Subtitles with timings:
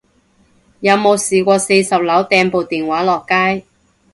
[0.79, 3.65] 有冇試過四十樓掟部電話落街